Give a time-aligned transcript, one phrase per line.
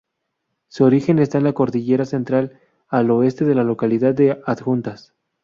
[0.67, 5.13] Su origen está en la Cordillera Central al oeste de la localidad de Adjuntas.